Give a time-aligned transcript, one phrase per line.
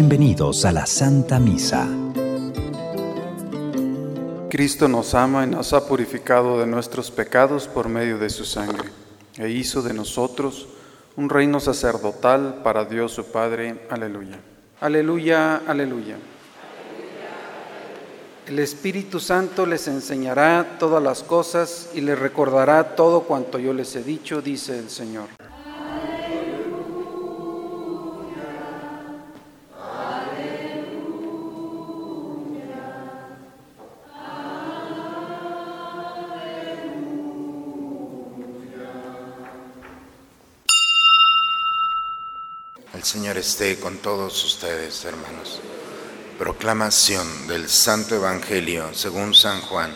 [0.00, 1.86] Bienvenidos a la Santa Misa.
[4.48, 8.88] Cristo nos ama y nos ha purificado de nuestros pecados por medio de su sangre,
[9.36, 10.68] e hizo de nosotros
[11.16, 13.78] un reino sacerdotal para Dios su Padre.
[13.90, 14.40] Aleluya.
[14.80, 16.16] Aleluya, aleluya.
[18.46, 23.94] El Espíritu Santo les enseñará todas las cosas y les recordará todo cuanto yo les
[23.96, 25.39] he dicho, dice el Señor.
[42.92, 45.60] El Señor esté con todos ustedes, hermanos.
[46.40, 49.94] Proclamación del Santo Evangelio según San Juan.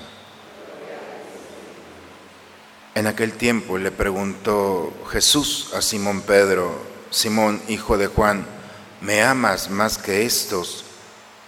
[2.94, 6.72] En aquel tiempo le preguntó Jesús a Simón Pedro,
[7.10, 8.46] Simón, hijo de Juan,
[9.00, 10.84] ¿me amas más que estos?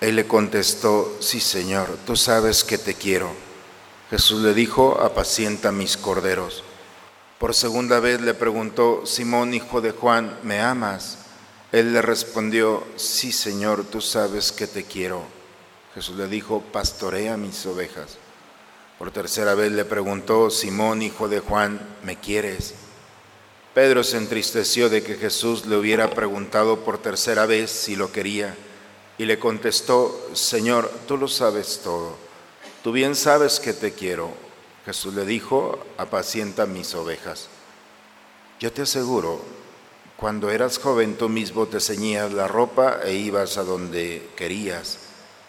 [0.01, 3.31] Él le contestó, sí Señor, tú sabes que te quiero.
[4.11, 6.65] Jesús le dijo, apacienta mis corderos.
[7.39, 11.19] Por segunda vez le preguntó, Simón, hijo de Juan, ¿me amas?
[11.73, 15.23] Él le respondió, sí Señor, tú sabes que te quiero.
[15.95, 18.19] Jesús le dijo, pastorea mis ovejas.
[18.99, 22.75] Por tercera vez le preguntó, Simón, hijo de Juan, ¿me quieres?
[23.75, 28.57] Pedro se entristeció de que Jesús le hubiera preguntado por tercera vez si lo quería
[29.19, 32.17] y le contestó, Señor, tú lo sabes todo,
[32.83, 34.31] tú bien sabes que te quiero.
[34.87, 37.49] Jesús le dijo, apacienta mis ovejas.
[38.61, 39.45] Yo te aseguro,
[40.17, 44.99] cuando eras joven tú mismo te ceñías la ropa e ibas a donde querías.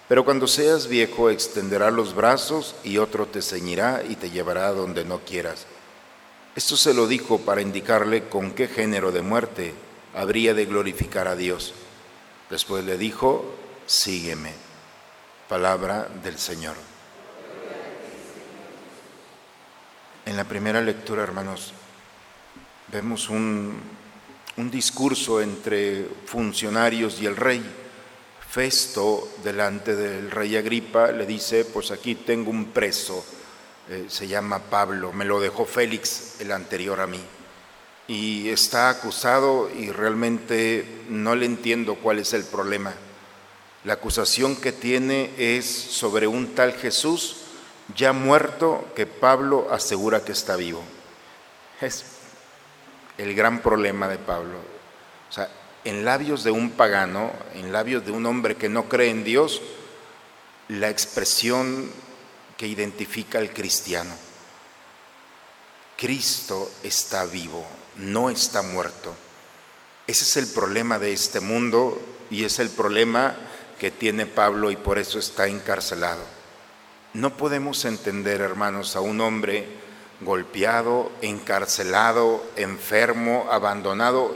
[0.10, 4.74] Pero cuando seas viejo extenderá los brazos y otro te ceñirá y te llevará a
[4.74, 5.66] donde no quieras.
[6.56, 9.74] Esto se lo dijo para indicarle con qué género de muerte
[10.16, 11.74] habría de glorificar a Dios.
[12.50, 13.46] Después le dijo,
[13.86, 14.54] sígueme.
[15.48, 16.76] Palabra del Señor.
[20.26, 21.72] En la primera lectura, hermanos,
[22.92, 23.80] vemos un,
[24.58, 27.64] un discurso entre funcionarios y el rey.
[28.50, 33.24] Festo, delante del rey Agripa, le dice, pues aquí tengo un preso,
[33.90, 37.22] eh, se llama Pablo, me lo dejó Félix, el anterior a mí,
[38.08, 42.94] y está acusado y realmente no le entiendo cuál es el problema.
[43.84, 47.38] La acusación que tiene es sobre un tal Jesús
[47.96, 50.84] ya muerto que Pablo asegura que está vivo.
[51.80, 52.06] Es
[53.18, 54.58] el gran problema de Pablo.
[55.30, 55.50] O sea,
[55.84, 59.62] en labios de un pagano, en labios de un hombre que no cree en Dios,
[60.68, 61.90] la expresión
[62.58, 64.14] que identifica al cristiano.
[65.96, 67.66] Cristo está vivo,
[67.98, 69.16] no está muerto.
[70.06, 73.36] Ese es el problema de este mundo y es el problema
[73.80, 76.24] que tiene Pablo y por eso está encarcelado.
[77.14, 79.68] No podemos entender, hermanos, a un hombre
[80.22, 84.36] golpeado, encarcelado, enfermo, abandonado,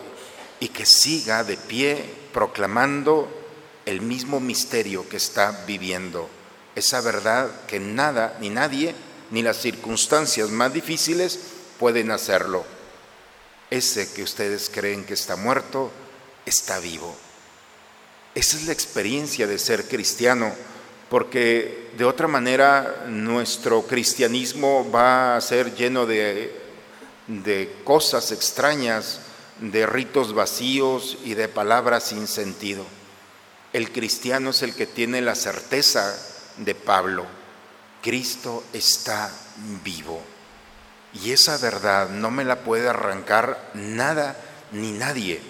[0.59, 2.03] y que siga de pie
[2.33, 3.27] proclamando
[3.85, 6.29] el mismo misterio que está viviendo,
[6.75, 8.95] esa verdad que nada ni nadie,
[9.31, 11.39] ni las circunstancias más difíciles
[11.79, 12.63] pueden hacerlo.
[13.69, 15.91] Ese que ustedes creen que está muerto,
[16.45, 17.15] está vivo.
[18.35, 20.53] Esa es la experiencia de ser cristiano
[21.11, 26.57] porque de otra manera nuestro cristianismo va a ser lleno de,
[27.27, 29.19] de cosas extrañas,
[29.59, 32.85] de ritos vacíos y de palabras sin sentido.
[33.73, 36.17] El cristiano es el que tiene la certeza
[36.55, 37.25] de Pablo,
[38.01, 39.29] Cristo está
[39.83, 40.22] vivo.
[41.13, 44.38] Y esa verdad no me la puede arrancar nada
[44.72, 45.41] ni nadie.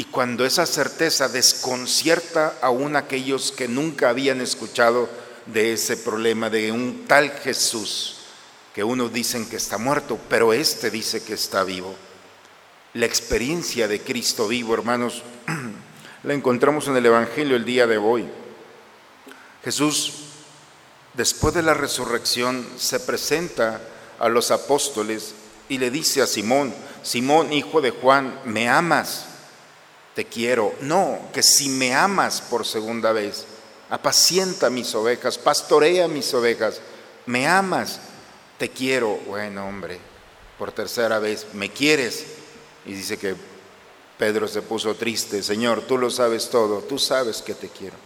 [0.00, 5.10] Y cuando esa certeza desconcierta aún aquellos que nunca habían escuchado
[5.44, 8.16] de ese problema de un tal Jesús,
[8.74, 11.94] que unos dicen que está muerto, pero este dice que está vivo.
[12.94, 15.22] La experiencia de Cristo vivo, hermanos,
[16.22, 18.26] la encontramos en el Evangelio el día de hoy.
[19.62, 20.14] Jesús,
[21.12, 23.82] después de la resurrección, se presenta
[24.18, 25.34] a los apóstoles
[25.68, 29.26] y le dice a Simón, Simón, hijo de Juan, ¿me amas?
[30.20, 30.74] Te quiero.
[30.82, 33.46] No, que si me amas por segunda vez,
[33.88, 36.78] apacienta mis ovejas, pastorea mis ovejas,
[37.24, 38.00] me amas,
[38.58, 39.16] te quiero.
[39.26, 39.98] Bueno, hombre,
[40.58, 42.26] por tercera vez, ¿me quieres?
[42.84, 43.34] Y dice que
[44.18, 47.96] Pedro se puso triste, Señor, tú lo sabes todo, tú sabes que te quiero.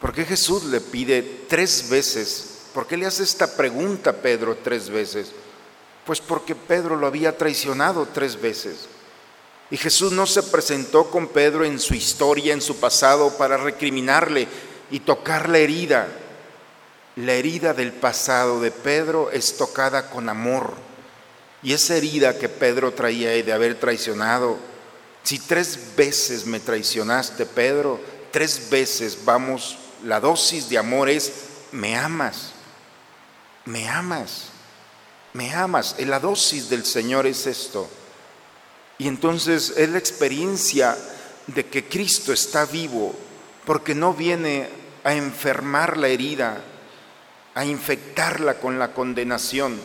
[0.00, 2.60] ¿Por qué Jesús le pide tres veces?
[2.72, 5.32] ¿Por qué le hace esta pregunta a Pedro tres veces?
[6.06, 8.88] Pues porque Pedro lo había traicionado tres veces.
[9.70, 14.46] Y Jesús no se presentó con Pedro en su historia, en su pasado, para recriminarle
[14.90, 16.06] y tocar la herida.
[17.16, 20.74] La herida del pasado de Pedro es tocada con amor.
[21.62, 24.56] Y esa herida que Pedro traía de haber traicionado,
[25.24, 27.98] si tres veces me traicionaste, Pedro,
[28.30, 31.32] tres veces, vamos, la dosis de amor es,
[31.72, 32.52] me amas,
[33.64, 34.50] me amas,
[35.32, 35.96] me amas.
[35.98, 37.88] La dosis del Señor es esto.
[38.98, 40.96] Y entonces es la experiencia
[41.46, 43.14] de que Cristo está vivo,
[43.64, 44.68] porque no viene
[45.04, 46.60] a enfermar la herida,
[47.54, 49.78] a infectarla con la condenación,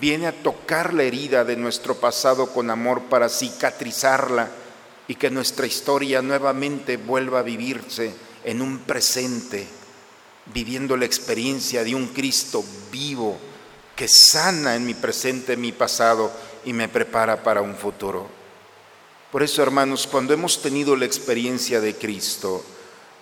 [0.00, 4.48] viene a tocar la herida de nuestro pasado con amor para cicatrizarla
[5.08, 9.66] y que nuestra historia nuevamente vuelva a vivirse en un presente,
[10.46, 13.36] viviendo la experiencia de un Cristo vivo
[13.96, 16.32] que sana en mi presente, en mi pasado
[16.64, 18.26] y me prepara para un futuro.
[19.30, 22.64] Por eso, hermanos, cuando hemos tenido la experiencia de Cristo,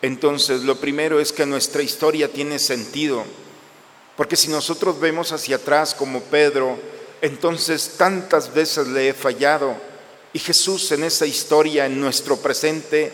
[0.01, 3.25] entonces lo primero es que nuestra historia tiene sentido,
[4.17, 6.79] porque si nosotros vemos hacia atrás como Pedro,
[7.21, 9.77] entonces tantas veces le he fallado
[10.33, 13.13] y Jesús en esa historia, en nuestro presente,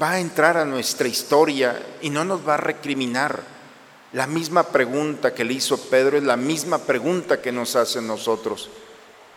[0.00, 3.42] va a entrar a nuestra historia y no nos va a recriminar.
[4.12, 8.70] La misma pregunta que le hizo Pedro es la misma pregunta que nos hace nosotros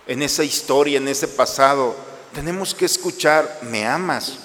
[0.07, 1.95] en esa historia, en ese pasado,
[2.33, 4.37] tenemos que escuchar, me amas,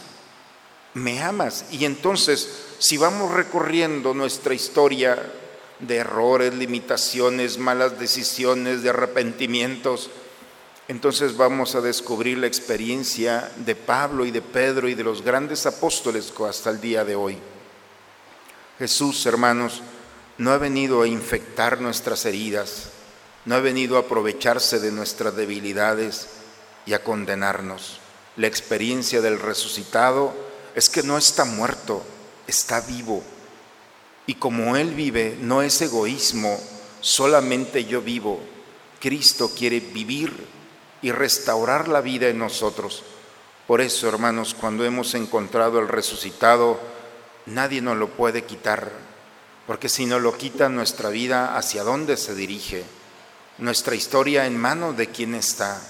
[0.94, 1.64] me amas.
[1.70, 5.32] Y entonces, si vamos recorriendo nuestra historia
[5.80, 10.10] de errores, limitaciones, malas decisiones, de arrepentimientos,
[10.88, 15.66] entonces vamos a descubrir la experiencia de Pablo y de Pedro y de los grandes
[15.66, 17.36] apóstoles hasta el día de hoy.
[18.78, 19.82] Jesús, hermanos,
[20.38, 22.90] no ha venido a infectar nuestras heridas,
[23.44, 26.28] no ha venido a aprovecharse de nuestras debilidades
[26.86, 28.00] y a condenarnos.
[28.36, 30.32] La experiencia del resucitado
[30.74, 32.02] es que no está muerto,
[32.46, 33.22] está vivo.
[34.26, 36.58] Y como Él vive, no es egoísmo,
[37.00, 38.40] solamente yo vivo.
[39.00, 40.46] Cristo quiere vivir
[41.02, 43.02] y restaurar la vida en nosotros.
[43.66, 46.80] Por eso, hermanos, cuando hemos encontrado el resucitado,
[47.46, 48.90] nadie nos lo puede quitar,
[49.66, 52.84] porque si no lo quita nuestra vida, ¿hacia dónde se dirige?
[53.58, 55.80] Nuestra historia en manos de quien está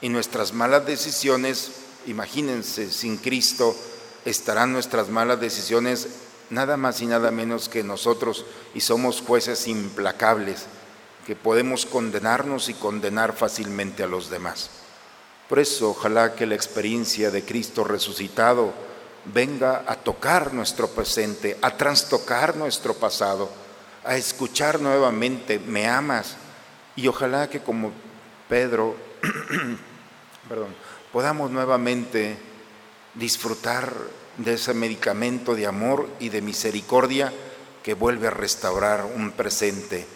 [0.00, 1.72] y nuestras malas decisiones,
[2.06, 3.76] imagínense, sin Cristo
[4.24, 6.08] estarán nuestras malas decisiones
[6.48, 8.44] nada más y nada menos que nosotros
[8.74, 10.66] y somos jueces implacables
[11.26, 14.70] que podemos condenarnos y condenar fácilmente a los demás.
[15.48, 18.72] Por eso, ojalá que la experiencia de Cristo resucitado
[19.26, 23.50] venga a tocar nuestro presente, a trastocar nuestro pasado,
[24.04, 26.36] a escuchar nuevamente, me amas,
[27.00, 27.92] y ojalá que como
[28.46, 28.94] Pedro,
[30.48, 30.74] perdón,
[31.12, 32.36] podamos nuevamente
[33.14, 33.90] disfrutar
[34.36, 37.32] de ese medicamento de amor y de misericordia
[37.82, 40.06] que vuelve a restaurar un presente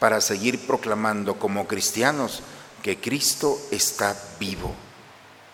[0.00, 2.42] para seguir proclamando como cristianos
[2.82, 4.74] que Cristo está vivo.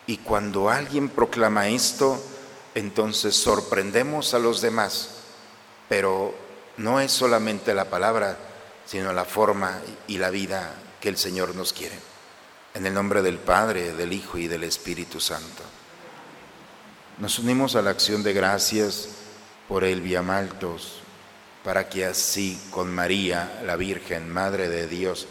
[0.07, 2.19] Y cuando alguien proclama esto,
[2.75, 5.11] entonces sorprendemos a los demás,
[5.91, 6.35] pero
[6.79, 8.39] no es solamente la palabra,
[8.87, 11.99] sino la forma y la vida que el Señor nos quiere.
[12.75, 15.63] En el nombre del Padre, del Hijo y del Espíritu Santo.
[17.19, 19.09] Nos unimos a la acción de gracias
[19.69, 21.01] por el Viamaltos,
[21.65, 25.27] para que así con María, la Virgen, Madre de Dios,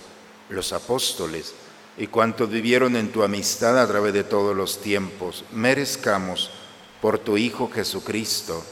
[0.50, 1.53] los apóstoles
[1.98, 6.50] y cuantos vivieron en tu amistad a través de todos los tiempos, merezcamos
[7.01, 8.63] por tu Hijo Jesucristo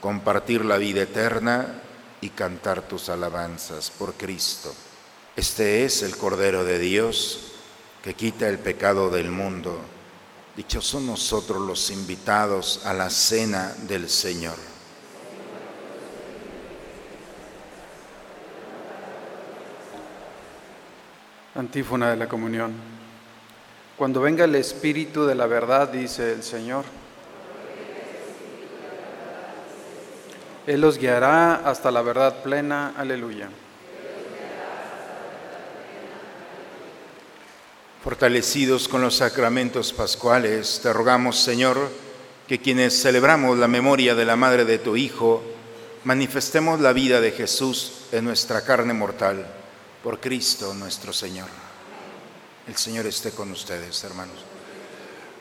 [0.00, 1.80] compartir la vida eterna
[2.22, 4.72] y cantar tus alabanzas por Cristo.
[5.36, 7.52] Este es el Cordero de Dios
[8.02, 9.78] que quita el pecado del mundo.
[10.56, 14.56] Dichosos nosotros los invitados a la cena del Señor.
[21.54, 22.72] Antífona de la comunión.
[23.96, 26.84] Cuando venga el Espíritu de la verdad, dice el Señor,
[30.66, 32.94] Él los guiará hasta la verdad plena.
[32.96, 33.48] Aleluya.
[38.02, 41.88] Fortalecidos con los sacramentos pascuales, te rogamos, Señor,
[42.48, 45.42] que quienes celebramos la memoria de la Madre de tu Hijo,
[46.04, 49.46] manifestemos la vida de Jesús en nuestra carne mortal,
[50.02, 51.48] por Cristo nuestro Señor.
[52.66, 54.36] El Señor esté con ustedes, hermanos.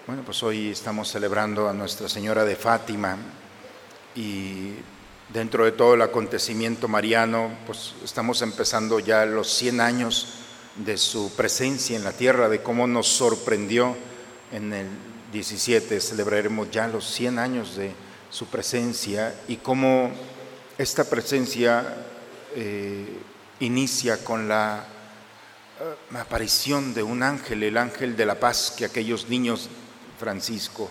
[0.05, 3.17] Bueno, pues hoy estamos celebrando a Nuestra Señora de Fátima
[4.15, 4.73] y
[5.33, 10.27] Dentro de todo el acontecimiento mariano, pues estamos empezando ya los 100 años
[10.75, 13.95] de su presencia en la tierra, de cómo nos sorprendió
[14.51, 14.87] en el
[15.31, 17.93] 17 celebraremos ya los 100 años de
[18.29, 20.11] su presencia y cómo
[20.77, 21.95] esta presencia
[22.55, 23.17] eh,
[23.59, 24.85] inicia con la
[26.11, 29.69] uh, aparición de un ángel, el ángel de la paz que aquellos niños,
[30.19, 30.89] Francisco,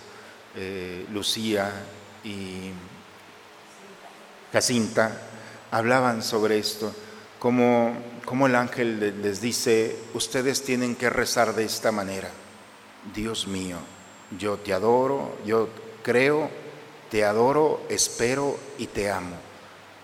[0.57, 1.71] eh, Lucía
[2.25, 2.71] y
[4.53, 5.13] Jacinta,
[5.71, 6.93] hablaban sobre esto,
[7.39, 12.31] como, como el ángel les dice, ustedes tienen que rezar de esta manera,
[13.15, 13.79] Dios mío,
[14.39, 15.69] yo te adoro, yo
[16.03, 16.51] creo,
[17.11, 19.37] te adoro, espero y te amo.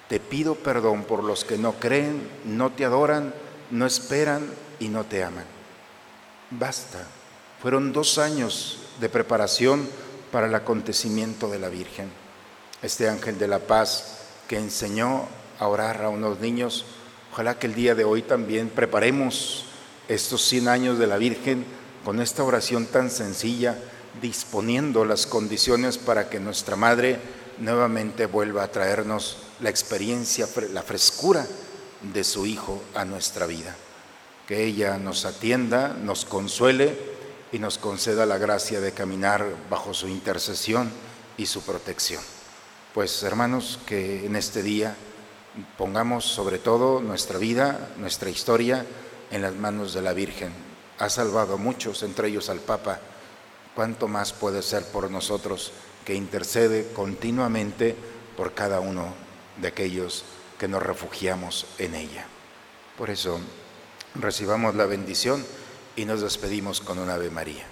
[0.08, 3.34] Te pido perdón por los que no creen, no te adoran,
[3.70, 4.48] no esperan
[4.78, 5.44] y no te aman.
[6.50, 7.04] Basta.
[7.60, 9.88] Fueron dos años de preparación
[10.30, 12.10] para el acontecimiento de la Virgen.
[12.82, 15.26] Este ángel de la paz que enseñó
[15.58, 16.84] a orar a unos niños,
[17.32, 19.64] ojalá que el día de hoy también preparemos
[20.08, 21.64] estos 100 años de la Virgen
[22.04, 23.76] con esta oración tan sencilla,
[24.22, 27.18] disponiendo las condiciones para que nuestra Madre
[27.58, 31.46] nuevamente vuelva a traernos la experiencia, la frescura
[32.12, 33.74] de su Hijo a nuestra vida.
[34.46, 36.96] Que ella nos atienda, nos consuele
[37.50, 40.90] y nos conceda la gracia de caminar bajo su intercesión
[41.36, 42.22] y su protección.
[42.96, 44.96] Pues hermanos, que en este día
[45.76, 48.86] pongamos sobre todo nuestra vida, nuestra historia
[49.30, 50.50] en las manos de la Virgen.
[50.98, 52.98] Ha salvado a muchos, entre ellos al Papa.
[53.74, 55.72] ¿Cuánto más puede ser por nosotros
[56.06, 57.94] que intercede continuamente
[58.34, 59.12] por cada uno
[59.60, 60.24] de aquellos
[60.58, 62.24] que nos refugiamos en ella?
[62.96, 63.38] Por eso,
[64.14, 65.44] recibamos la bendición
[65.96, 67.66] y nos despedimos con un Ave María.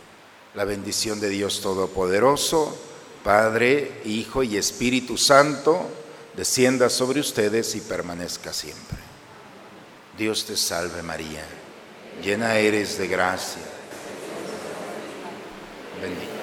[0.52, 2.76] La bendición de Dios Todopoderoso,
[3.24, 5.88] Padre, Hijo y Espíritu Santo,
[6.36, 8.98] descienda sobre ustedes y permanezca siempre.
[10.18, 11.44] Dios te salve María,
[12.22, 13.62] llena eres de gracia.
[16.02, 16.33] Bendita